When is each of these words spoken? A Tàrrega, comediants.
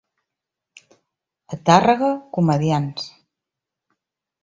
A 1.57 1.61
Tàrrega, 1.69 2.11
comediants. 2.41 3.09